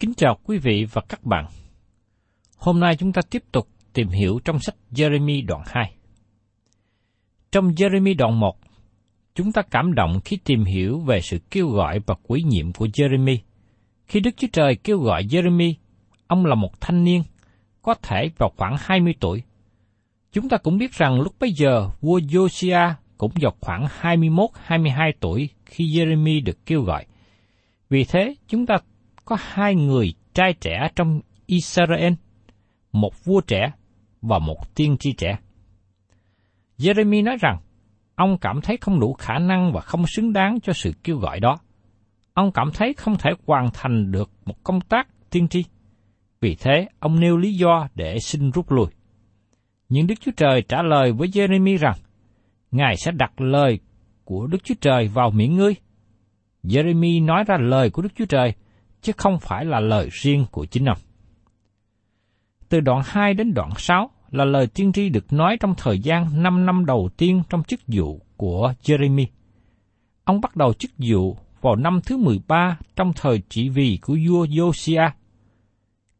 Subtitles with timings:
[0.00, 1.46] Kính chào quý vị và các bạn.
[2.56, 5.92] Hôm nay chúng ta tiếp tục tìm hiểu trong sách Jeremy đoạn 2.
[7.52, 8.56] Trong Jeremy đoạn 1,
[9.34, 12.86] chúng ta cảm động khi tìm hiểu về sự kêu gọi và quý nhiệm của
[12.86, 13.38] Jeremy.
[14.06, 15.74] Khi Đức Chúa Trời kêu gọi Jeremy,
[16.26, 17.22] ông là một thanh niên,
[17.82, 19.42] có thể vào khoảng 20 tuổi.
[20.32, 25.48] Chúng ta cũng biết rằng lúc bấy giờ vua Josiah cũng vào khoảng 21-22 tuổi
[25.66, 27.06] khi Jeremy được kêu gọi.
[27.90, 28.76] Vì thế, chúng ta
[29.28, 32.12] có hai người trai trẻ trong Israel,
[32.92, 33.72] một vua trẻ
[34.22, 35.38] và một tiên tri trẻ.
[36.78, 37.58] Jeremy nói rằng,
[38.14, 41.40] ông cảm thấy không đủ khả năng và không xứng đáng cho sự kêu gọi
[41.40, 41.58] đó.
[42.34, 45.64] Ông cảm thấy không thể hoàn thành được một công tác tiên tri.
[46.40, 48.86] Vì thế, ông nêu lý do để xin rút lui.
[49.88, 51.96] Nhưng Đức Chúa Trời trả lời với Jeremy rằng,
[52.70, 53.78] Ngài sẽ đặt lời
[54.24, 55.74] của Đức Chúa Trời vào miệng ngươi.
[56.64, 58.54] Jeremy nói ra lời của Đức Chúa Trời,
[59.02, 60.98] chứ không phải là lời riêng của chính ông.
[62.68, 66.42] Từ đoạn 2 đến đoạn 6 là lời tiên tri được nói trong thời gian
[66.42, 69.26] 5 năm đầu tiên trong chức vụ của Jeremy.
[70.24, 74.46] Ông bắt đầu chức vụ vào năm thứ 13 trong thời trị vì của vua
[74.46, 75.10] Josiah.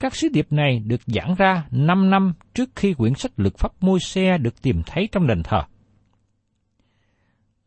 [0.01, 3.73] Các sứ điệp này được giảng ra 5 năm trước khi quyển sách luật pháp
[3.81, 5.63] môi xe được tìm thấy trong đền thờ.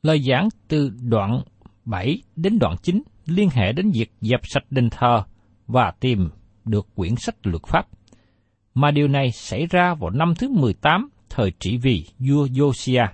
[0.04, 1.42] Lời giảng từ đoạn
[1.86, 5.24] 7 đến đoạn 9 liên hệ đến việc dẹp sạch đền thờ
[5.68, 6.30] và tìm
[6.66, 7.88] được quyển sách luật pháp.
[8.74, 13.08] Mà điều này xảy ra vào năm thứ 18 thời trị vì vua Josiah.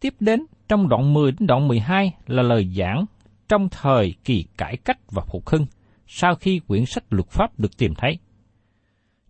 [0.00, 3.04] Tiếp đến trong đoạn 10 đến đoạn 12 là lời giảng
[3.48, 5.66] trong thời kỳ cải cách và phục hưng
[6.06, 8.18] sau khi quyển sách luật pháp được tìm thấy.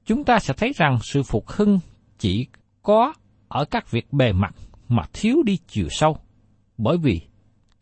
[0.04, 1.80] Chúng ta sẽ thấy rằng sự phục hưng
[2.18, 2.46] chỉ
[2.82, 3.12] có
[3.48, 4.54] ở các việc bề mặt
[4.88, 6.16] mà thiếu đi chiều sâu,
[6.78, 7.20] bởi vì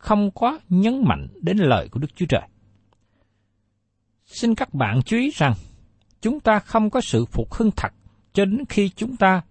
[0.03, 2.41] không có nhấn mạnh đến lời của Đức Chúa Trời.
[4.25, 5.53] Xin các bạn chú ý rằng,
[6.21, 7.93] chúng ta không có sự phục hưng thật
[8.33, 9.41] cho đến khi chúng ta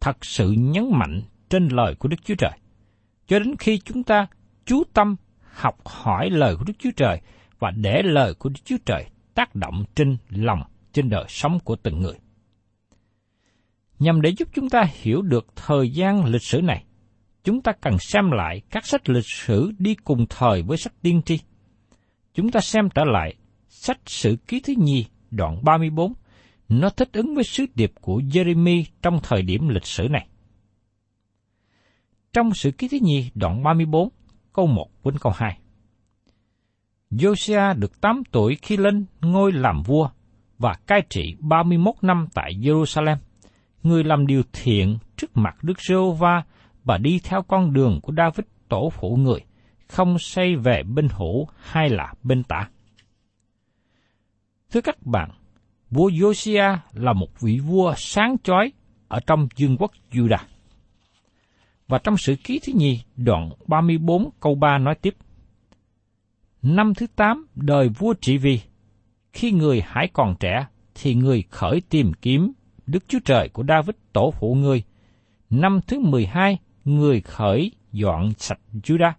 [0.00, 2.58] thật sự nhấn mạnh trên lời của Đức Chúa Trời.
[3.26, 4.26] Cho đến khi chúng ta
[4.64, 5.16] chú tâm
[5.54, 7.20] học hỏi lời của Đức Chúa Trời
[7.58, 10.62] và để lời của Đức Chúa Trời tác động trên lòng,
[10.92, 12.18] trên đời sống của từng người.
[13.98, 16.84] Nhằm để giúp chúng ta hiểu được thời gian lịch sử này,
[17.44, 21.22] chúng ta cần xem lại các sách lịch sử đi cùng thời với sách tiên
[21.22, 21.38] tri.
[22.34, 23.34] Chúng ta xem trở lại
[23.68, 26.12] sách Sử Ký Thứ Nhi đoạn 34,
[26.68, 30.26] nó thích ứng với sứ điệp của Jeremy trong thời điểm lịch sử này.
[32.32, 34.08] Trong Sử Ký Thứ Nhi đoạn 34,
[34.52, 35.58] câu 1 đến câu 2.
[37.10, 40.08] Josiah được 8 tuổi khi lên ngôi làm vua,
[40.60, 43.16] và cai trị 31 năm tại Jerusalem.
[43.82, 46.42] Người làm điều thiện trước mặt Đức giê va
[46.84, 49.40] và đi theo con đường của David tổ phụ người,
[49.88, 52.68] không xây về bên hữu hay là bên tả.
[54.70, 55.30] Thưa các bạn,
[55.90, 58.72] vua Josiah là một vị vua sáng chói
[59.08, 60.44] ở trong dương quốc Judah.
[61.88, 65.16] Và trong sử ký thứ nhì, đoạn 34 câu 3 nói tiếp.
[66.62, 68.60] Năm thứ tám đời vua trị vì,
[69.32, 72.52] khi người hãy còn trẻ, thì người khởi tìm kiếm
[72.86, 74.82] Đức Chúa Trời của David tổ phụ người.
[75.50, 79.12] Năm thứ 12, người khởi dọn sạch Judah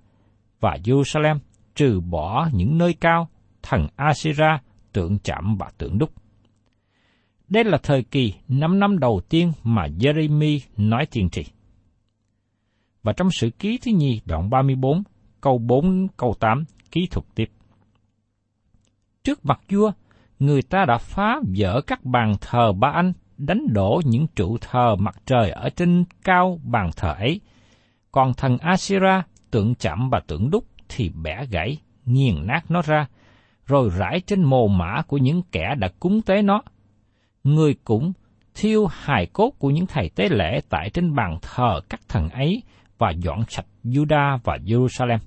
[0.60, 1.38] và Jerusalem,
[1.75, 3.30] trừ bỏ những nơi cao,
[3.63, 4.62] thần Asira,
[4.94, 6.10] tượng chạm và tượng đúc.
[7.50, 11.44] Đây là thời kỳ 5 năm đầu tiên mà Jeremy nói tiên tri.
[13.04, 15.04] Và trong sử ký thứ nhì đoạn 34,
[15.42, 17.50] câu 4, câu 8, ký thuật tiếp.
[19.24, 19.92] Trước mặt vua,
[20.40, 23.13] người ta đã phá vỡ các bàn thờ ba anh,
[23.45, 27.41] đánh đổ những trụ thờ mặt trời ở trên cao bàn thờ ấy.
[28.11, 33.07] Còn thần Asira, tượng chạm và tượng đúc thì bẻ gãy, nghiền nát nó ra,
[33.65, 36.61] rồi rải trên mồ mã của những kẻ đã cúng tế nó.
[37.43, 38.13] Người cũng
[38.55, 42.63] thiêu hài cốt của những thầy tế lễ tại trên bàn thờ các thần ấy
[42.97, 45.19] và dọn sạch Juda và Jerusalem.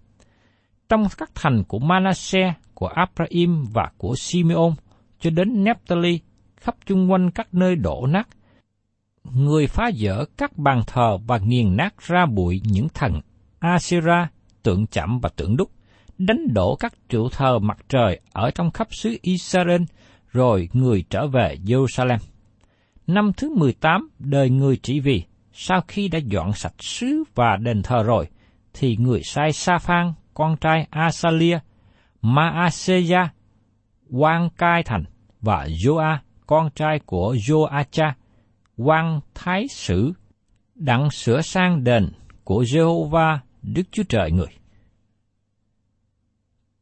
[0.89, 4.71] Trong các thành của Manasseh, của Abraham và của Simeon
[5.21, 6.21] cho đến Naphtali
[6.65, 8.29] khắp chung quanh các nơi đổ nát,
[9.25, 13.21] người phá vỡ các bàn thờ và nghiền nát ra bụi những thần
[13.59, 14.29] Asera,
[14.63, 15.71] tượng chạm và tượng đúc,
[16.19, 19.83] đánh đổ các trụ thờ mặt trời ở trong khắp xứ Israel,
[20.33, 22.19] rồi người trở về Jerusalem.
[23.07, 25.23] Năm thứ 18 đời người chỉ vì,
[25.53, 28.29] sau khi đã dọn sạch xứ và đền thờ rồi,
[28.75, 31.59] thì người sai Sa Phan, con trai Asalia,
[32.23, 33.29] Maaseya,
[34.11, 35.05] quan cai thành,
[35.41, 36.17] và Joa,
[36.47, 38.13] con trai của Joacha,
[38.77, 40.13] quan thái sử,
[40.75, 42.09] đặng sửa sang đền
[42.45, 44.51] của Jehovah Đức Chúa Trời người.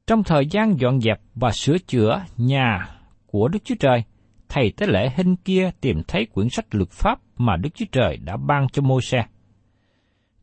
[0.07, 2.89] Trong thời gian dọn dẹp và sửa chữa nhà
[3.27, 4.05] của Đức Chúa Trời,
[4.49, 8.17] thầy tế lễ hình kia tìm thấy quyển sách luật pháp mà Đức Chúa Trời
[8.17, 9.27] đã ban cho môi xe.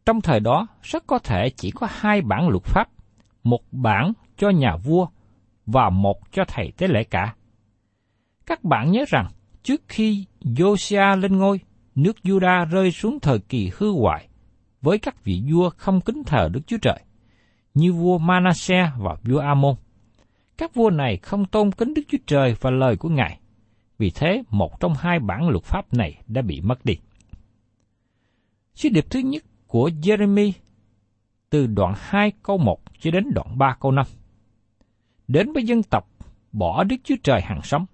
[0.06, 2.89] Trong thời đó, rất có thể chỉ có hai bản luật pháp,
[3.44, 5.07] một bản cho nhà vua
[5.65, 7.36] và một cho thầy tế lễ cả.
[8.50, 9.28] Các bạn nhớ rằng,
[9.63, 11.60] trước khi Josiah lên ngôi,
[11.96, 14.28] nước Juda rơi xuống thời kỳ hư hoại
[14.81, 17.00] với các vị vua không kính thờ Đức Chúa Trời,
[17.74, 19.75] như vua Manasseh và vua Amon.
[20.57, 23.40] Các vua này không tôn kính Đức Chúa Trời và lời của Ngài,
[23.98, 26.98] vì thế một trong hai bản luật pháp này đã bị mất đi.
[28.75, 30.51] Sứ điệp thứ nhất của Jeremy
[31.50, 34.06] từ đoạn 2 câu 1 cho đến đoạn 3 câu 5.
[35.28, 36.10] Đến với dân tộc,
[36.51, 37.86] bỏ Đức Chúa Trời hàng sống.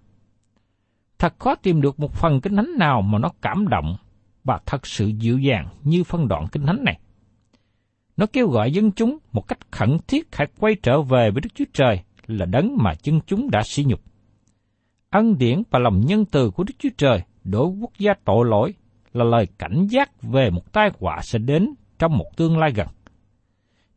[1.19, 3.95] Thật khó tìm được một phần kinh thánh nào mà nó cảm động
[4.43, 6.99] và thật sự dịu dàng như phân đoạn kinh thánh này.
[8.17, 11.49] Nó kêu gọi dân chúng một cách khẩn thiết hãy quay trở về với Đức
[11.55, 14.01] Chúa Trời là đấng mà dân chúng đã sỉ nhục.
[15.09, 18.73] Ân điển và lòng nhân từ của Đức Chúa Trời đối quốc gia tội lỗi
[19.13, 22.87] là lời cảnh giác về một tai họa sẽ đến trong một tương lai gần.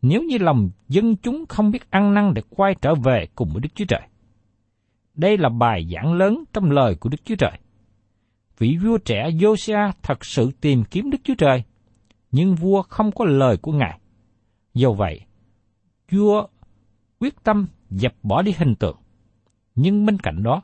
[0.03, 3.61] Nếu như lòng dân chúng không biết ăn năn để quay trở về cùng với
[3.61, 4.03] Đức Chúa Trời.
[5.19, 7.59] Đây là bài giảng lớn trong lời của Đức Chúa Trời.
[8.59, 11.63] Vị vua trẻ Josiah thật sự tìm kiếm Đức Chúa Trời,
[12.31, 14.01] nhưng vua không có lời của Ngài.
[14.75, 15.21] Do vậy,
[16.11, 16.47] vua
[17.21, 18.97] quyết tâm dập bỏ đi hình tượng.
[19.75, 20.63] Nhưng bên cạnh đó,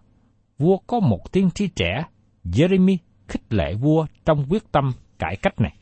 [0.59, 2.05] vua có một tiên tri trẻ,
[2.45, 2.97] Jeremy,
[3.29, 5.77] khích lệ vua trong quyết tâm cải cách này.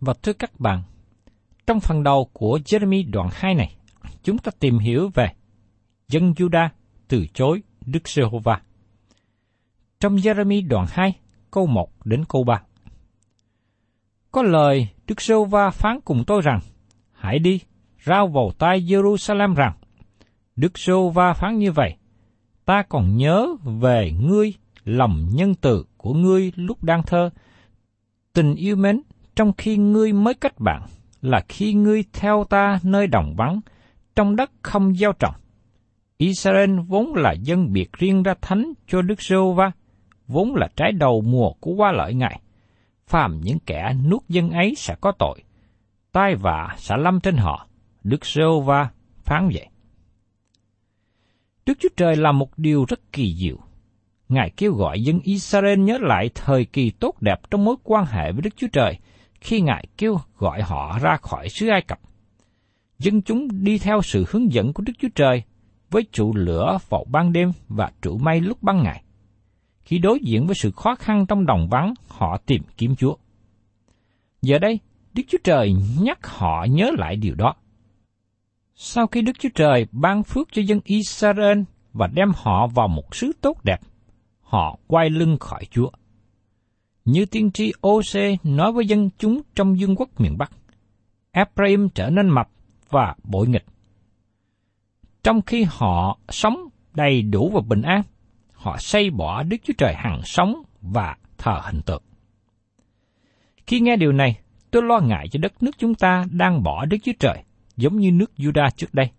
[0.00, 0.82] Và thưa các bạn,
[1.66, 3.76] trong phần đầu của Jeremy đoạn 2 này,
[4.22, 5.28] chúng ta tìm hiểu về
[6.08, 6.68] dân Judah
[7.08, 8.60] từ chối Đức Giê-hô-va.
[10.00, 11.12] Trong Jeremy đoạn 2,
[11.50, 12.62] câu 1 đến câu 3.
[14.30, 16.60] Có lời Đức giê va phán cùng tôi rằng,
[17.12, 17.60] hãy đi,
[18.06, 19.72] rao vào tai Jerusalem rằng,
[20.56, 21.96] Đức giê va phán như vậy,
[22.64, 27.30] ta còn nhớ về ngươi lòng nhân từ của ngươi lúc đang thơ,
[28.32, 29.02] tình yêu mến
[29.36, 30.82] trong khi ngươi mới kết bạn
[31.22, 33.60] là khi ngươi theo ta nơi đồng vắng,
[34.16, 35.34] trong đất không gieo trồng.
[36.18, 39.72] Israel vốn là dân biệt riêng ra thánh cho Đức giê va
[40.26, 42.40] vốn là trái đầu mùa của qua lợi Ngài.
[43.06, 45.42] Phàm những kẻ nuốt dân ấy sẽ có tội,
[46.12, 47.66] tai vạ sẽ lâm trên họ,
[48.04, 48.90] Đức giê va
[49.24, 49.68] phán vậy.
[51.66, 53.56] Đức Chúa Trời làm một điều rất kỳ diệu.
[54.28, 58.32] Ngài kêu gọi dân Israel nhớ lại thời kỳ tốt đẹp trong mối quan hệ
[58.32, 58.98] với Đức Chúa Trời
[59.40, 62.00] khi Ngài kêu gọi họ ra khỏi xứ Ai Cập.
[62.98, 65.42] Dân chúng đi theo sự hướng dẫn của Đức Chúa Trời,
[65.90, 69.02] với trụ lửa vào ban đêm và trụ mây lúc ban ngày.
[69.80, 73.16] Khi đối diện với sự khó khăn trong đồng vắng, họ tìm kiếm Chúa.
[74.42, 74.80] Giờ đây,
[75.14, 77.54] Đức Chúa Trời nhắc họ nhớ lại điều đó.
[78.74, 81.60] Sau khi Đức Chúa Trời ban phước cho dân Israel
[81.92, 83.80] và đem họ vào một xứ tốt đẹp,
[84.40, 85.90] họ quay lưng khỏi Chúa.
[87.04, 90.52] Như tiên tri Ose nói với dân chúng trong dương quốc miền Bắc,
[91.30, 92.48] Ephraim trở nên mập
[92.90, 93.64] và bội nghịch.
[95.28, 98.02] Trong khi họ sống đầy đủ và bình an,
[98.52, 102.02] họ xây bỏ Đức Chúa Trời hằng sống và thờ hình tượng.
[103.66, 106.96] Khi nghe điều này, tôi lo ngại cho đất nước chúng ta đang bỏ Đức
[107.02, 107.44] Chúa Trời,
[107.76, 109.10] giống như nước Juda trước đây.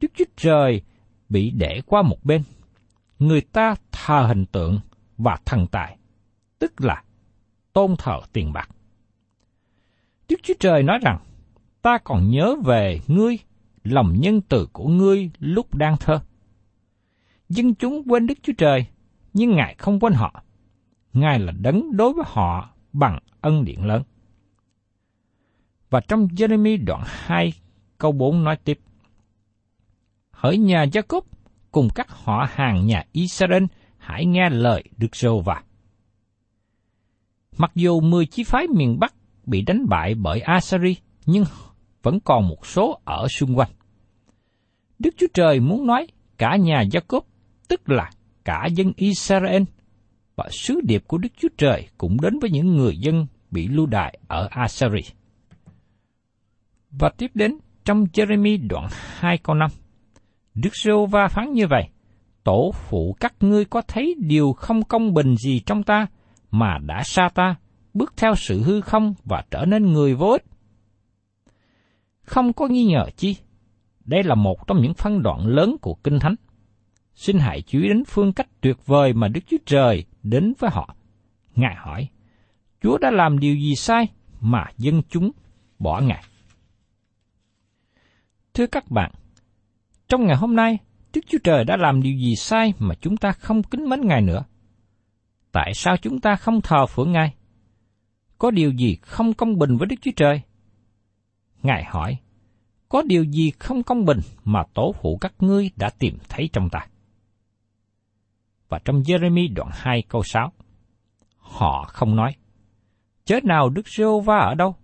[0.00, 0.82] Đức Chúa Trời
[1.28, 2.42] bị để qua một bên.
[3.18, 4.80] Người ta thờ hình tượng
[5.18, 5.96] và thần tài,
[6.58, 7.02] tức là
[7.72, 8.68] tôn thờ tiền bạc.
[10.28, 11.18] Đức Chúa Trời nói rằng,
[11.82, 13.38] ta còn nhớ về ngươi,
[13.84, 16.20] lòng nhân từ của ngươi lúc đang thơ.
[17.48, 18.86] Dân chúng quên Đức Chúa Trời,
[19.32, 20.42] nhưng Ngài không quên họ.
[21.12, 24.02] Ngài là đấng đối với họ bằng ân điện lớn.
[25.90, 27.52] Và trong Jeremy đoạn 2
[27.98, 28.80] câu 4 nói tiếp.
[30.30, 31.20] Hỡi nhà Jacob
[31.72, 33.64] cùng các họ hàng nhà Israel
[33.98, 35.62] hãy nghe lời Đức Sô và.
[37.56, 39.14] Mặc dù 10 chi phái miền Bắc
[39.46, 41.44] bị đánh bại bởi asari nhưng
[42.04, 43.70] vẫn còn một số ở xung quanh.
[44.98, 46.06] Đức Chúa Trời muốn nói
[46.38, 47.24] cả nhà Gia Cốp,
[47.68, 48.10] tức là
[48.44, 49.62] cả dân Israel,
[50.36, 53.86] và sứ điệp của Đức Chúa Trời cũng đến với những người dân bị lưu
[53.86, 55.10] đày ở Assyri.
[56.90, 58.86] Và tiếp đến trong Jeremy đoạn
[59.18, 59.70] 2 câu 5.
[60.54, 61.88] Đức giê va phán như vậy,
[62.44, 66.06] tổ phụ các ngươi có thấy điều không công bình gì trong ta,
[66.50, 67.54] mà đã xa ta,
[67.94, 70.44] bước theo sự hư không và trở nên người vô ích.
[72.24, 73.36] Không có nghi ngờ chi,
[74.04, 76.34] đây là một trong những phân đoạn lớn của Kinh Thánh.
[77.14, 80.70] Xin hãy chú ý đến phương cách tuyệt vời mà Đức Chúa Trời đến với
[80.70, 80.94] họ.
[81.54, 82.08] Ngài hỏi,
[82.82, 84.08] Chúa đã làm điều gì sai
[84.40, 85.30] mà dân chúng
[85.78, 86.24] bỏ Ngài?
[88.54, 89.12] Thưa các bạn,
[90.08, 90.78] trong ngày hôm nay,
[91.14, 94.22] Đức Chúa Trời đã làm điều gì sai mà chúng ta không kính mến Ngài
[94.22, 94.44] nữa?
[95.52, 97.34] Tại sao chúng ta không thờ phượng Ngài?
[98.38, 100.42] Có điều gì không công bình với Đức Chúa Trời?
[101.64, 102.16] Ngài hỏi,
[102.88, 106.70] có điều gì không công bình mà tổ phụ các ngươi đã tìm thấy trong
[106.70, 106.86] ta?
[108.68, 110.52] Và trong Jeremy đoạn 2 câu 6,
[111.38, 112.36] họ không nói,
[113.24, 114.74] chớ nào Đức giê va ở đâu?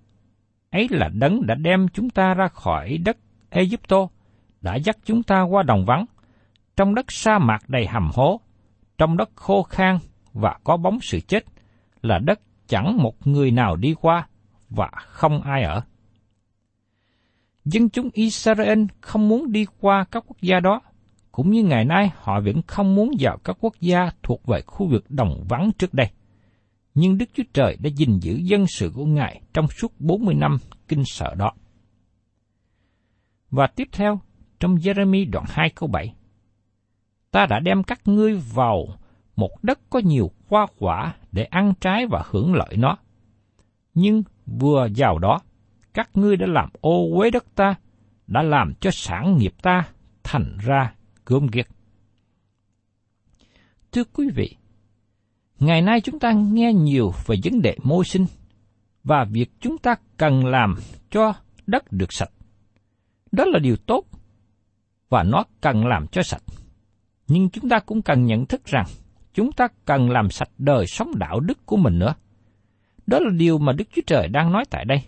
[0.70, 3.16] Ấy là đấng đã đem chúng ta ra khỏi đất
[3.50, 4.08] Egypto,
[4.60, 6.04] đã dắt chúng ta qua đồng vắng,
[6.76, 8.40] trong đất sa mạc đầy hầm hố,
[8.98, 9.98] trong đất khô khan
[10.32, 11.44] và có bóng sự chết,
[12.02, 14.28] là đất chẳng một người nào đi qua
[14.70, 15.82] và không ai ở.
[17.64, 20.80] Dân chúng Israel không muốn đi qua các quốc gia đó,
[21.32, 24.86] cũng như ngày nay họ vẫn không muốn vào các quốc gia thuộc về khu
[24.86, 26.10] vực đồng vắng trước đây.
[26.94, 30.58] Nhưng Đức Chúa Trời đã gìn giữ dân sự của Ngài trong suốt 40 năm
[30.88, 31.52] kinh sợ đó.
[33.50, 34.20] Và tiếp theo,
[34.60, 36.14] trong Jeremy đoạn 2 câu 7.
[37.30, 38.86] Ta đã đem các ngươi vào
[39.36, 42.96] một đất có nhiều hoa quả để ăn trái và hưởng lợi nó.
[43.94, 45.40] Nhưng vừa vào đó,
[45.94, 47.74] các ngươi đã làm ô uế đất ta,
[48.26, 49.88] đã làm cho sản nghiệp ta
[50.22, 50.94] thành ra
[51.26, 51.66] gớm ghiếc.
[53.92, 54.56] Thưa quý vị,
[55.58, 58.26] ngày nay chúng ta nghe nhiều về vấn đề môi sinh
[59.04, 60.74] và việc chúng ta cần làm
[61.10, 61.32] cho
[61.66, 62.30] đất được sạch.
[63.32, 64.04] Đó là điều tốt
[65.08, 66.42] và nó cần làm cho sạch.
[67.28, 68.86] Nhưng chúng ta cũng cần nhận thức rằng
[69.34, 72.14] chúng ta cần làm sạch đời sống đạo đức của mình nữa.
[73.06, 75.02] Đó là điều mà Đức Chúa Trời đang nói tại đây.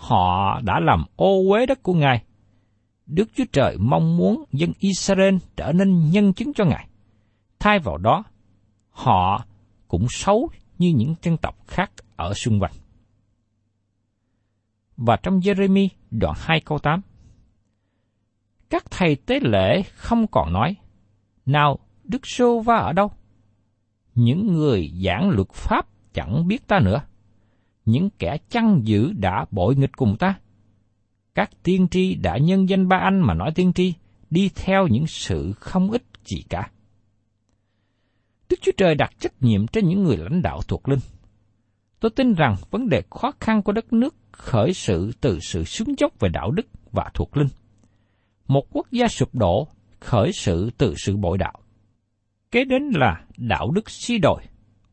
[0.00, 2.24] Họ đã làm ô uế đất của Ngài.
[3.06, 6.88] Đức Chúa Trời mong muốn dân Israel trở nên nhân chứng cho Ngài.
[7.58, 8.24] Thay vào đó,
[8.90, 9.44] họ
[9.88, 12.72] cũng xấu như những dân tộc khác ở xung quanh.
[14.96, 17.00] Và trong Jeremy đoạn 2 câu 8,
[18.70, 20.76] các thầy tế lễ không còn nói,
[21.46, 23.10] nào Đức Sô Va ở đâu?
[24.14, 27.02] Những người giảng luật pháp chẳng biết ta nữa.
[27.90, 30.38] Những kẻ chăn giữ đã bội nghịch cùng ta.
[31.34, 33.94] Các tiên tri đã nhân danh ba anh mà nói tiên tri,
[34.30, 36.70] đi theo những sự không ích gì cả.
[38.48, 40.98] Đức Chúa Trời đặt trách nhiệm trên những người lãnh đạo thuộc linh.
[42.00, 45.94] Tôi tin rằng vấn đề khó khăn của đất nước khởi sự từ sự xuống
[45.98, 47.48] dốc về đạo đức và thuộc linh
[48.48, 49.68] một quốc gia sụp đổ
[50.00, 51.54] khởi sự từ sự bội đạo.
[52.50, 54.42] Kế đến là đạo đức suy đồi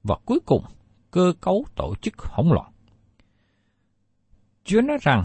[0.04, 0.64] và cuối cùng
[1.12, 2.72] cơ cấu tổ chức hỗn loạn.
[4.68, 5.24] Chúa nói rằng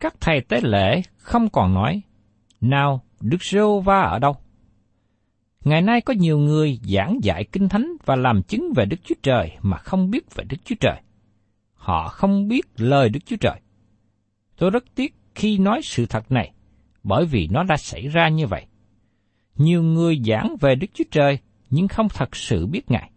[0.00, 2.02] các thầy tế lễ không còn nói
[2.60, 4.36] nào Đức Rô Va ở đâu?
[5.64, 9.14] Ngày nay có nhiều người giảng dạy kinh thánh và làm chứng về Đức Chúa
[9.22, 11.00] Trời mà không biết về Đức Chúa Trời.
[11.74, 13.60] Họ không biết lời Đức Chúa Trời.
[14.56, 16.52] Tôi rất tiếc khi nói sự thật này,
[17.02, 18.66] bởi vì nó đã xảy ra như vậy.
[19.56, 21.38] Nhiều người giảng về Đức Chúa Trời
[21.70, 23.10] nhưng không thật sự biết Ngài.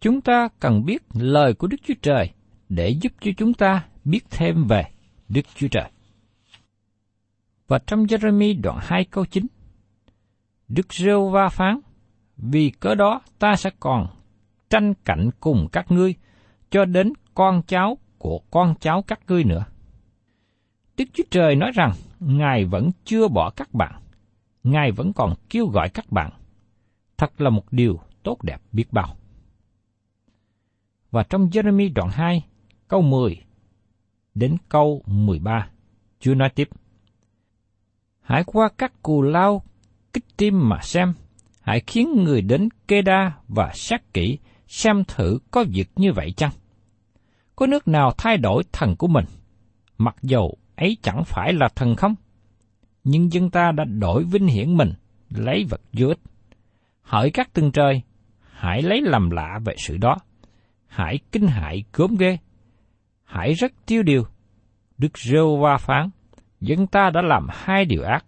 [0.00, 2.30] Chúng ta cần biết lời của Đức Chúa Trời
[2.68, 4.84] để giúp cho chúng ta biết thêm về
[5.28, 5.90] Đức Chúa Trời.
[7.68, 9.46] Và trong Jeremy đoạn 2 câu 9,
[10.68, 11.80] Đức Rêu Va phán,
[12.36, 14.06] vì cớ đó ta sẽ còn
[14.70, 16.14] tranh cạnh cùng các ngươi
[16.70, 19.64] cho đến con cháu của con cháu các ngươi nữa.
[20.96, 24.02] Đức Chúa Trời nói rằng Ngài vẫn chưa bỏ các bạn,
[24.62, 26.32] Ngài vẫn còn kêu gọi các bạn.
[27.16, 29.16] Thật là một điều tốt đẹp biết bao.
[31.10, 32.44] Và trong Jeremy đoạn 2,
[32.88, 33.40] câu 10
[34.34, 35.68] đến câu 13,
[36.20, 36.68] Chúa nói tiếp.
[38.20, 39.62] Hãy qua các cù lao
[40.12, 41.14] kích tim mà xem,
[41.60, 46.32] hãy khiến người đến kê đa và sát kỹ xem thử có việc như vậy
[46.36, 46.50] chăng?
[47.56, 49.24] Có nước nào thay đổi thần của mình,
[49.98, 52.14] mặc dầu ấy chẳng phải là thần không?
[53.04, 54.92] Nhưng dân ta đã đổi vinh hiển mình,
[55.30, 56.18] lấy vật vô ích.
[57.02, 58.02] Hỡi các tương trời,
[58.50, 60.16] hãy lấy làm lạ về sự đó.
[60.86, 62.38] Hãy kinh hại gớm ghê.
[63.32, 64.24] Hãy rất tiêu điều.
[64.98, 66.10] Đức rêu va phán,
[66.60, 68.24] dân ta đã làm hai điều ác.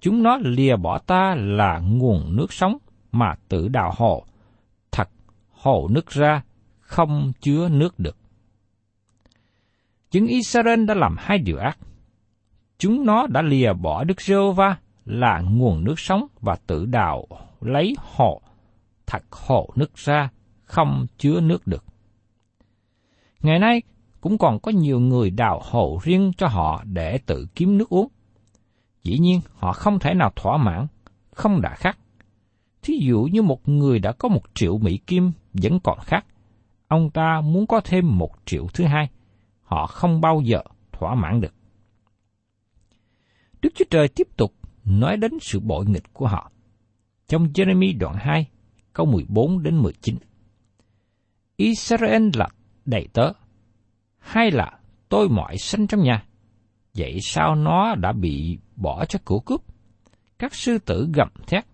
[0.00, 2.78] Chúng nó lìa bỏ ta là nguồn nước sống
[3.12, 4.24] mà tự đào hồ.
[4.92, 5.08] Thật,
[5.50, 6.42] hồ nước ra,
[6.80, 8.16] không chứa nước được.
[10.10, 11.78] Chứng Israel đã làm hai điều ác.
[12.78, 17.26] Chúng nó đã lìa bỏ Đức giê va là nguồn nước sống và tự đào
[17.60, 18.40] lấy hồ,
[19.06, 20.28] thật hồ nước ra,
[20.64, 21.84] không chứa nước được.
[23.42, 23.82] Ngày nay
[24.24, 28.08] cũng còn có nhiều người đào hồ riêng cho họ để tự kiếm nước uống.
[29.02, 30.86] Dĩ nhiên họ không thể nào thỏa mãn,
[31.30, 31.98] không đã khắc.
[32.82, 36.26] Thí dụ như một người đã có một triệu Mỹ Kim vẫn còn khắc,
[36.88, 39.08] ông ta muốn có thêm một triệu thứ hai,
[39.62, 41.54] họ không bao giờ thỏa mãn được.
[43.62, 44.52] Đức Chúa Trời tiếp tục
[44.84, 46.50] nói đến sự bội nghịch của họ.
[47.28, 48.46] Trong Jeremy đoạn 2,
[48.92, 50.16] câu 14 đến 19.
[51.56, 52.48] Israel là
[52.84, 53.32] đầy tớ,
[54.24, 54.70] hay là
[55.08, 56.22] tôi mọi sinh trong nhà?
[56.96, 59.60] Vậy sao nó đã bị bỏ cho cửa cướp?
[60.38, 61.64] Các sư tử gầm thét,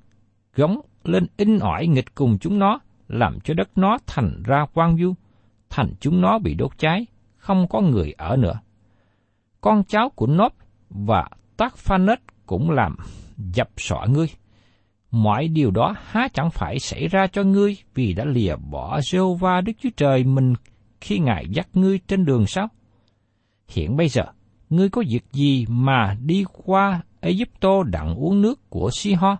[0.54, 4.96] gống lên in ỏi nghịch cùng chúng nó, làm cho đất nó thành ra quang
[4.96, 5.14] du,
[5.70, 8.60] thành chúng nó bị đốt cháy, không có người ở nữa.
[9.60, 10.52] Con cháu của Nốt
[10.90, 12.96] và Tác Phanet cũng làm
[13.36, 14.26] dập sọ ngươi.
[15.10, 19.64] Mọi điều đó há chẳng phải xảy ra cho ngươi vì đã lìa bỏ Jehovah
[19.64, 20.54] Đức Chúa Trời mình
[21.00, 22.68] khi Ngài dắt ngươi trên đường sao?
[23.68, 24.22] Hiện bây giờ,
[24.70, 29.36] ngươi có việc gì mà đi qua Egypto đặng uống nước của Si-ho?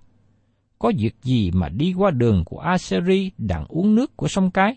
[0.79, 4.77] Có việc gì mà đi qua đường của Aseri đặng uống nước của sông Cái?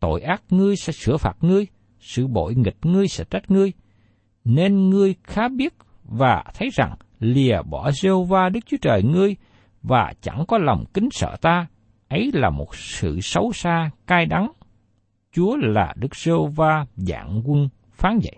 [0.00, 1.66] Tội ác ngươi sẽ sửa phạt ngươi,
[2.00, 3.72] sự bội nghịch ngươi sẽ trách ngươi.
[4.44, 9.36] Nên ngươi khá biết và thấy rằng lìa bỏ Jehovah va Đức Chúa Trời ngươi
[9.82, 11.66] và chẳng có lòng kính sợ ta,
[12.08, 14.52] ấy là một sự xấu xa, cay đắng.
[15.32, 18.36] Chúa là Đức Sô va dạng quân phán vậy.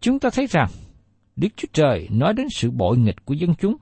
[0.00, 0.68] Chúng ta thấy rằng
[1.36, 3.76] Đức Chúa Trời nói đến sự bội nghịch của dân chúng.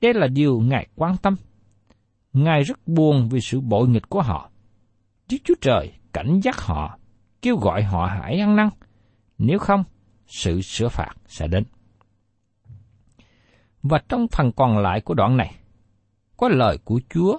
[0.00, 1.36] Đây là điều Ngài quan tâm.
[2.32, 4.50] Ngài rất buồn vì sự bội nghịch của họ.
[5.30, 6.98] Đức Chúa Trời cảnh giác họ,
[7.42, 8.68] kêu gọi họ hãy ăn năn.
[9.38, 9.84] Nếu không,
[10.26, 11.64] sự sửa phạt sẽ đến.
[13.82, 15.54] Và trong phần còn lại của đoạn này,
[16.36, 17.38] có lời của Chúa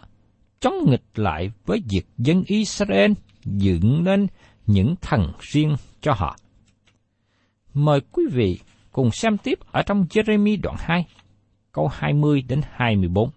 [0.59, 3.11] chống nghịch lại với việc dân Israel
[3.45, 4.27] dựng nên
[4.67, 6.37] những thần riêng cho họ.
[7.73, 8.59] Mời quý vị
[8.91, 11.05] cùng xem tiếp ở trong Jeremy đoạn 2,
[11.71, 13.29] câu 20 đến 24.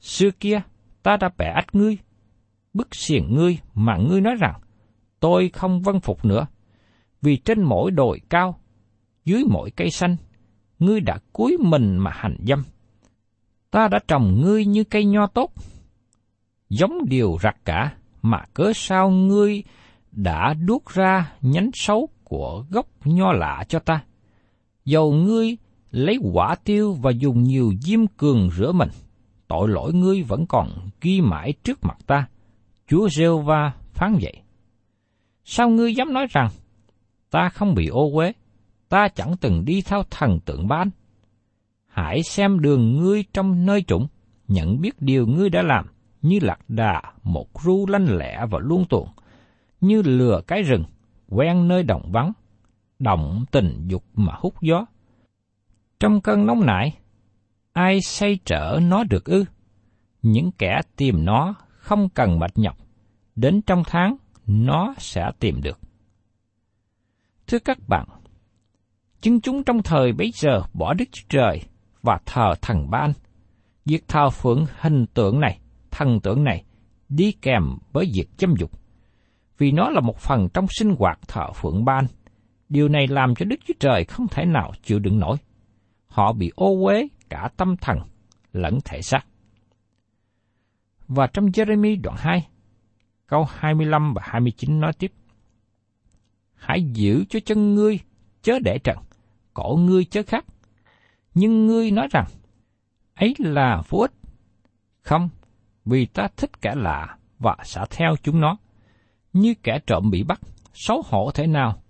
[0.00, 0.60] Xưa kia,
[1.02, 1.98] ta đã bẻ ách ngươi,
[2.74, 4.60] bức xiềng ngươi mà ngươi nói rằng,
[5.20, 6.46] tôi không vân phục nữa,
[7.22, 8.60] vì trên mỗi đồi cao,
[9.24, 10.16] dưới mỗi cây xanh,
[10.78, 12.64] ngươi đã cúi mình mà hành dâm.
[13.70, 15.52] Ta đã trồng ngươi như cây nho tốt,
[16.68, 19.62] giống điều rạc cả, mà cớ sao ngươi
[20.12, 24.04] đã đuốt ra nhánh xấu của gốc nho lạ cho ta.
[24.84, 25.56] Dầu ngươi
[25.90, 28.88] lấy quả tiêu và dùng nhiều diêm cường rửa mình,
[29.48, 30.68] tội lỗi ngươi vẫn còn
[31.00, 32.26] ghi mãi trước mặt ta.
[32.88, 34.34] Chúa rêu va phán vậy.
[35.44, 36.50] Sao ngươi dám nói rằng,
[37.30, 38.32] ta không bị ô uế,
[38.88, 40.90] ta chẳng từng đi theo thần tượng ban.
[41.86, 44.06] Hãy xem đường ngươi trong nơi trũng,
[44.48, 45.86] nhận biết điều ngươi đã làm,
[46.24, 49.08] như lạc đà, một ru lanh lẹ và luôn tuồng,
[49.80, 50.84] như lừa cái rừng,
[51.28, 52.32] quen nơi đồng vắng,
[52.98, 54.86] động tình dục mà hút gió.
[56.00, 56.98] Trong cơn nóng nại
[57.72, 59.44] ai say trở nó được ư?
[60.22, 62.76] Những kẻ tìm nó không cần mệt nhọc,
[63.36, 65.78] đến trong tháng nó sẽ tìm được.
[67.46, 68.06] Thưa các bạn,
[69.20, 71.62] chứng chúng trong thời bấy giờ bỏ Đức Chúa Trời
[72.02, 73.12] và thờ thần ban.
[73.84, 75.58] Việc thờ phượng hình tượng này,
[75.94, 76.64] thần tượng này,
[77.08, 78.70] đi kèm với việc châm dục.
[79.58, 82.06] Vì nó là một phần trong sinh hoạt thờ phượng ban.
[82.68, 85.36] Điều này làm cho Đức Chúa Trời không thể nào chịu đựng nổi.
[86.06, 87.98] Họ bị ô uế cả tâm thần
[88.52, 89.26] lẫn thể xác.
[91.08, 92.46] Và trong Jeremy đoạn 2,
[93.26, 95.12] câu 25 và 29 nói tiếp.
[96.54, 97.98] Hãy giữ cho chân ngươi
[98.42, 98.98] chớ để trần,
[99.54, 100.44] cổ ngươi chớ khắc.
[101.34, 102.26] Nhưng ngươi nói rằng,
[103.14, 104.12] ấy là vô ích.
[105.02, 105.28] Không,
[105.84, 108.56] vì ta thích kẻ lạ và sẽ theo chúng nó.
[109.32, 110.40] Như kẻ trộm bị bắt,
[110.74, 111.82] xấu hổ thế nào,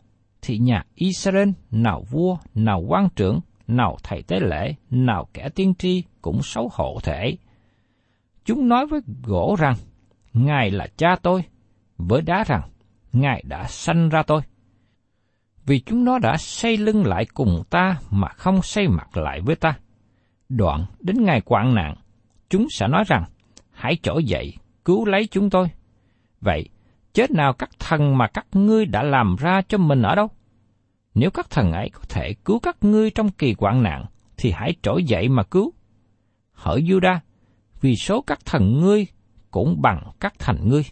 [0.42, 5.74] thì nhà Israel nào vua, nào quan trưởng, nào thầy tế lễ, nào kẻ tiên
[5.74, 7.36] tri cũng xấu hổ thể.
[8.44, 9.74] Chúng nói với gỗ rằng,
[10.32, 11.44] Ngài là cha tôi,
[11.98, 12.62] với đá rằng,
[13.12, 14.40] Ngài đã sanh ra tôi.
[15.66, 19.56] Vì chúng nó đã xây lưng lại cùng ta mà không xây mặt lại với
[19.56, 19.78] ta.
[20.48, 21.94] Đoạn đến ngày quạng nạn,
[22.50, 23.24] chúng sẽ nói rằng,
[23.84, 25.68] hãy trỗi dậy, cứu lấy chúng tôi.
[26.40, 26.68] Vậy,
[27.12, 30.28] chết nào các thần mà các ngươi đã làm ra cho mình ở đâu?
[31.14, 34.04] Nếu các thần ấy có thể cứu các ngươi trong kỳ hoạn nạn,
[34.36, 35.72] thì hãy trỗi dậy mà cứu.
[36.52, 37.18] Hỡi Juda,
[37.80, 39.06] vì số các thần ngươi
[39.50, 40.84] cũng bằng các thành ngươi.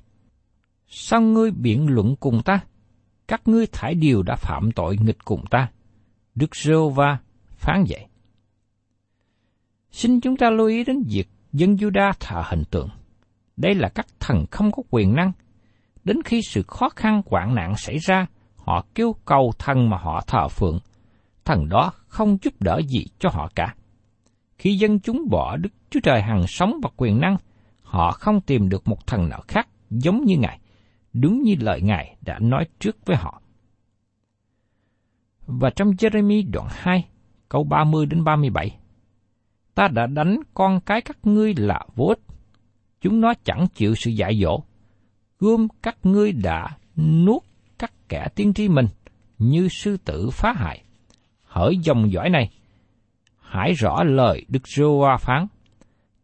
[0.86, 2.60] Sao ngươi biện luận cùng ta?
[3.28, 5.70] Các ngươi thải điều đã phạm tội nghịch cùng ta.
[6.34, 7.18] Đức giê va
[7.50, 8.06] phán vậy.
[9.90, 12.88] Xin chúng ta lưu ý đến việc dân Juda thờ hình tượng.
[13.56, 15.32] Đây là các thần không có quyền năng.
[16.04, 20.20] Đến khi sự khó khăn hoạn nạn xảy ra, họ kêu cầu thần mà họ
[20.26, 20.78] thờ phượng.
[21.44, 23.74] Thần đó không giúp đỡ gì cho họ cả.
[24.58, 27.36] Khi dân chúng bỏ Đức Chúa Trời hằng sống và quyền năng,
[27.82, 30.58] họ không tìm được một thần nào khác giống như Ngài,
[31.12, 33.42] đúng như lời Ngài đã nói trước với họ.
[35.46, 37.08] Và trong Jeremy đoạn 2,
[37.48, 38.78] câu 30 đến 37,
[39.74, 42.20] ta đã đánh con cái các ngươi là vô ích.
[43.00, 44.60] Chúng nó chẳng chịu sự dạy dỗ.
[45.40, 47.42] Gươm các ngươi đã nuốt
[47.78, 48.86] các kẻ tiên tri mình
[49.38, 50.82] như sư tử phá hại.
[51.44, 52.50] Hỡi dòng dõi này,
[53.40, 54.84] hãy rõ lời Đức giê
[55.20, 55.46] phán.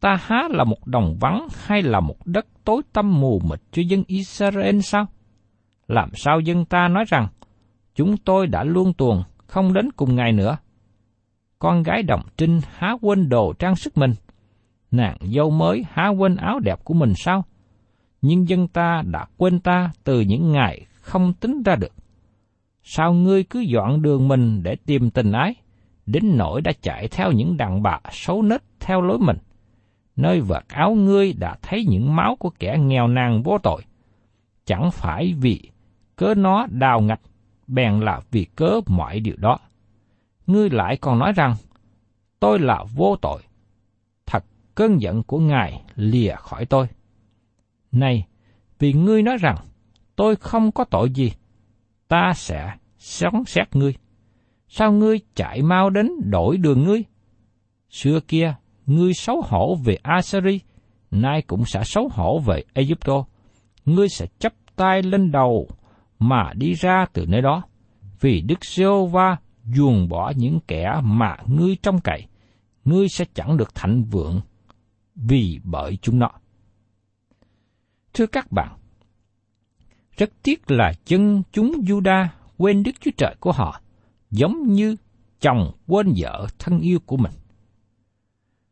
[0.01, 3.83] Ta há là một đồng vắng hay là một đất tối tăm mù mịt cho
[3.89, 5.07] dân Israel sao?
[5.89, 7.29] Làm sao dân ta nói rằng,
[7.95, 10.57] chúng tôi đã luôn tuồng, không đến cùng ngài nữa?
[11.59, 14.13] Con gái đồng trinh há quên đồ trang sức mình,
[14.91, 17.45] nàng dâu mới há quên áo đẹp của mình sao?
[18.23, 21.93] Nhưng dân ta đã quên ta từ những ngày không tính ra được.
[22.83, 25.55] Sao ngươi cứ dọn đường mình để tìm tình ái,
[26.07, 29.37] đến nỗi đã chạy theo những đàn bà xấu nết theo lối mình?
[30.17, 33.83] Nơi vạt áo ngươi đã thấy những máu của kẻ nghèo nàn vô tội.
[34.67, 35.71] Chẳng phải vì
[36.17, 37.21] cớ nó đào ngạch,
[37.67, 39.59] bèn là vì cớ mọi điều đó.
[40.49, 41.55] Ngươi lại còn nói rằng,
[42.41, 43.43] tôi là vô tội.
[44.27, 46.87] Thật cơn giận của Ngài lìa khỏi tôi.
[47.93, 48.27] Này,
[48.79, 49.57] vì ngươi nói rằng,
[50.17, 51.33] tôi không có tội gì,
[52.09, 53.95] ta sẽ sống xét ngươi.
[54.69, 57.05] Sao ngươi chạy mau đến đổi đường ngươi?
[57.91, 58.55] Xưa kia,
[58.87, 60.61] ngươi xấu hổ về Assyri,
[61.11, 63.25] nay cũng sẽ xấu hổ về Egypto.
[63.85, 65.69] Ngươi sẽ chấp tay lên đầu
[66.19, 67.63] mà đi ra từ nơi đó,
[68.21, 68.85] vì Đức giê
[69.77, 72.27] va bỏ những kẻ mà ngươi trông cậy,
[72.85, 74.41] ngươi sẽ chẳng được thạnh vượng
[75.15, 76.31] vì bởi chúng nó.
[78.15, 78.79] Thưa các bạn,
[80.17, 82.27] rất tiếc là chân chúng Juda
[82.57, 83.81] quên Đức Chúa Trời của họ,
[84.31, 84.97] giống như
[85.41, 87.33] chồng quên vợ thân yêu của mình.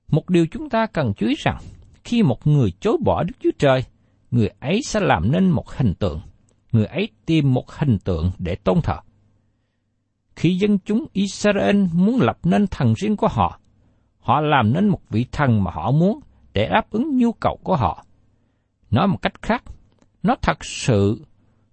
[0.09, 1.59] Một điều chúng ta cần chú ý rằng,
[2.05, 3.85] khi một người chối bỏ Đức Chúa Trời,
[4.31, 6.21] người ấy sẽ làm nên một hình tượng,
[6.73, 8.97] người ấy tìm một hình tượng để tôn thờ.
[10.37, 13.61] Khi dân chúng Israel muốn lập nên thần riêng của họ,
[14.19, 16.21] họ làm nên một vị thần mà họ muốn
[16.53, 18.05] để đáp ứng nhu cầu của họ.
[18.91, 19.65] Nói một cách khác,
[20.23, 21.25] nó thật sự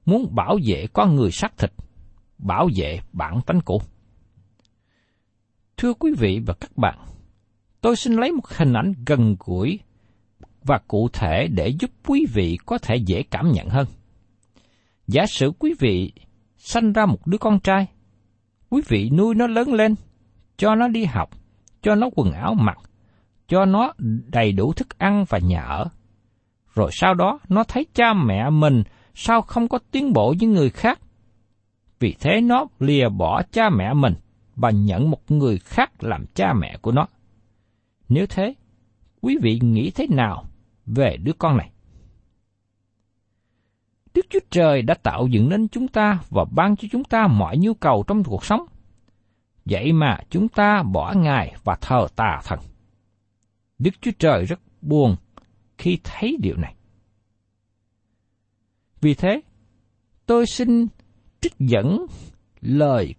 [0.05, 1.71] muốn bảo vệ con người xác thịt,
[2.37, 3.81] bảo vệ bản tánh cũ.
[5.77, 6.99] Thưa quý vị và các bạn,
[7.81, 9.79] tôi xin lấy một hình ảnh gần gũi
[10.63, 13.87] và cụ thể để giúp quý vị có thể dễ cảm nhận hơn.
[15.07, 16.11] Giả sử quý vị
[16.57, 17.87] sanh ra một đứa con trai,
[18.73, 19.95] quý vị nuôi nó lớn lên,
[20.57, 21.29] cho nó đi học,
[21.81, 22.77] cho nó quần áo mặc,
[23.47, 23.93] cho nó
[24.31, 25.85] đầy đủ thức ăn và nhà ở.
[26.75, 28.83] Rồi sau đó nó thấy cha mẹ mình
[29.13, 30.99] sao không có tiến bộ với người khác.
[31.99, 34.13] Vì thế nó lìa bỏ cha mẹ mình,
[34.55, 37.07] và nhận một người khác làm cha mẹ của nó.
[38.09, 38.53] Nếu thế,
[39.21, 40.45] quý vị nghĩ thế nào
[40.85, 41.71] về đứa con này?
[44.13, 47.57] Đức Chúa Trời đã tạo dựng nên chúng ta và ban cho chúng ta mọi
[47.57, 48.65] nhu cầu trong cuộc sống.
[49.65, 52.59] Vậy mà chúng ta bỏ Ngài và thờ tà thần.
[53.79, 55.15] Đức Chúa Trời rất buồn
[55.77, 56.75] khi thấy điều này.
[59.01, 59.41] Vì thế,
[60.25, 60.87] tôi xin
[61.41, 62.05] trích dẫn
[62.61, 63.15] lời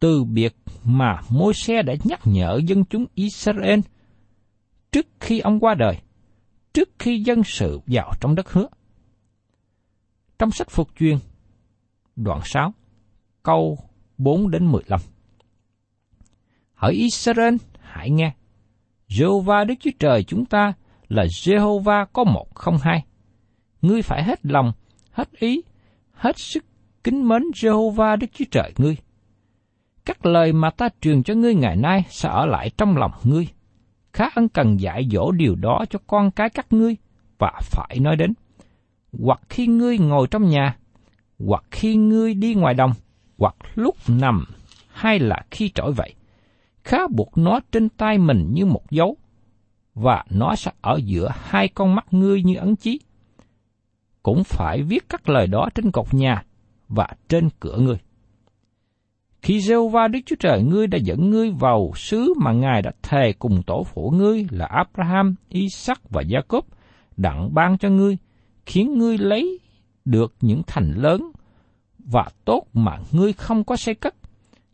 [0.00, 3.80] từ biệt mà môi xe đã nhắc nhở dân chúng Israel
[4.92, 5.96] trước khi ông qua đời,
[6.74, 8.68] trước khi dân sự vào trong đất hứa.
[10.42, 11.18] Trong sách Phục chuyên,
[12.16, 12.72] đoạn 6,
[13.42, 13.78] câu
[14.18, 15.00] 4 đến 15.
[16.74, 18.32] Hỡi Israel, hãy nghe.
[19.08, 20.72] Jehovah Đức Chúa Trời chúng ta
[21.08, 23.04] là Jehovah có một không hai.
[23.82, 24.72] Ngươi phải hết lòng,
[25.10, 25.62] hết ý,
[26.12, 26.64] hết sức
[27.04, 28.96] kính mến Jehovah Đức Chúa Trời ngươi.
[30.04, 33.48] Các lời mà ta truyền cho ngươi ngày nay sẽ ở lại trong lòng ngươi.
[34.12, 36.96] Khá ân cần dạy dỗ điều đó cho con cái các ngươi
[37.38, 38.32] và phải nói đến.
[39.18, 40.76] Hoặc khi ngươi ngồi trong nhà,
[41.38, 42.92] hoặc khi ngươi đi ngoài đồng,
[43.38, 44.44] hoặc lúc nằm,
[44.88, 46.14] hay là khi trỗi vậy.
[46.84, 49.16] Khá buộc nó trên tay mình như một dấu,
[49.94, 53.00] và nó sẽ ở giữa hai con mắt ngươi như ấn chí.
[54.22, 56.42] Cũng phải viết các lời đó trên cột nhà
[56.88, 57.96] và trên cửa ngươi.
[59.42, 62.92] Khi giê va Đức Chúa Trời ngươi đã dẫn ngươi vào xứ mà Ngài đã
[63.02, 66.62] thề cùng tổ phụ ngươi là Abraham, Isaac và Jacob,
[67.16, 68.16] đặng ban cho ngươi,
[68.66, 69.60] khiến ngươi lấy
[70.04, 71.32] được những thành lớn
[71.98, 74.14] và tốt mà ngươi không có xây cất,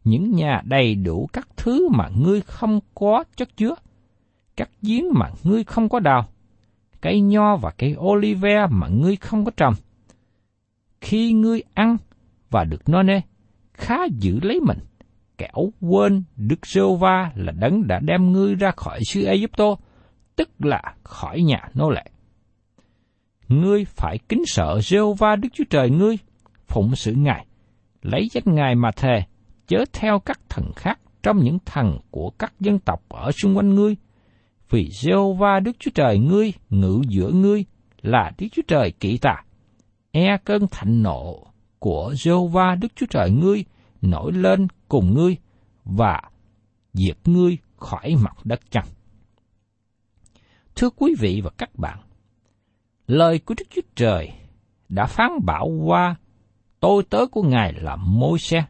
[0.04, 3.74] những nhà đầy đủ các thứ mà ngươi không có chất chứa,
[4.56, 6.28] các giếng mà ngươi không có đào,
[7.00, 9.74] cây nho và cây olive mà ngươi không có trồng.
[11.00, 11.96] Khi ngươi ăn
[12.50, 13.20] và được no nê,
[13.74, 14.78] khá giữ lấy mình,
[15.38, 19.78] kẻo quên Đức giê va là đấng đã đem ngươi ra khỏi xứ Ai-cập,
[20.36, 22.04] tức là khỏi nhà nô lệ.
[23.48, 26.16] Ngươi phải kính sợ giê va Đức Chúa Trời ngươi,
[26.68, 27.46] phụng sự Ngài,
[28.02, 29.22] lấy danh Ngài mà thề,
[29.66, 33.74] chớ theo các thần khác trong những thần của các dân tộc ở xung quanh
[33.74, 33.96] ngươi,
[34.70, 37.64] vì giê va Đức Chúa Trời ngươi ngự giữa ngươi
[38.02, 39.44] là Đức Chúa Trời kỵ tà,
[40.10, 41.46] e cơn thạnh nộ
[41.78, 43.64] của Jehovah Đức Chúa Trời ngươi
[44.02, 45.36] nổi lên cùng ngươi
[45.84, 46.22] và
[46.92, 48.86] diệt ngươi khỏi mặt đất chăng.
[50.76, 51.98] Thưa quý vị và các bạn,
[53.08, 54.32] lời của Đức Chúa Trời
[54.88, 56.16] đã phán bảo qua
[56.80, 58.64] tôi tớ của Ngài là môi xe,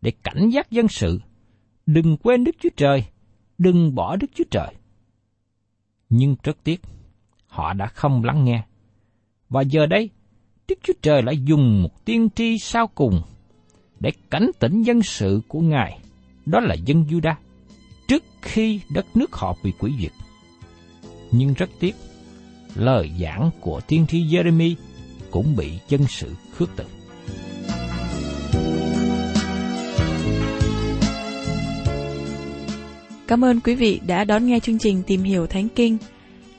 [0.00, 1.20] để cảnh giác dân sự,
[1.86, 3.04] đừng quên Đức Chúa Trời,
[3.58, 4.74] đừng bỏ Đức Chúa Trời.
[6.08, 6.80] Nhưng rất tiếc,
[7.46, 8.64] họ đã không lắng nghe.
[9.48, 10.10] Và giờ đây,
[10.68, 13.22] Đức Chúa Trời lại dùng một tiên tri sau cùng
[14.00, 15.98] để cảnh tỉnh dân sự của Ngài,
[16.46, 17.34] đó là dân Juda,
[18.08, 20.12] trước khi đất nước họ bị quỷ diệt.
[21.32, 21.94] Nhưng rất tiếc,
[22.74, 24.74] lời giảng của tiên tri Jeremy
[25.30, 26.84] cũng bị dân sự khước từ.
[33.26, 35.98] Cảm ơn quý vị đã đón nghe chương trình Tìm hiểu Thánh Kinh.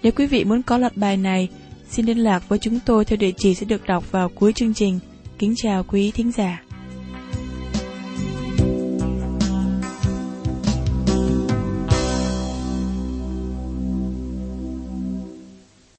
[0.04, 1.49] Nếu quý vị muốn có loạt bài này,
[1.95, 4.73] Xin liên lạc với chúng tôi theo địa chỉ sẽ được đọc vào cuối chương
[4.73, 4.99] trình.
[5.39, 6.64] Kính chào quý thính giả.